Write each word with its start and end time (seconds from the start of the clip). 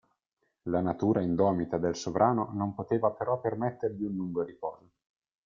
La 0.63 0.81
natura 0.81 1.21
indomita 1.21 1.77
del 1.77 1.95
sovrano 1.95 2.49
non 2.53 2.73
doveva 2.75 3.11
però 3.11 3.39
permettergli 3.39 4.03
un 4.03 4.15
lungo 4.15 4.41
riposo. 4.41 4.91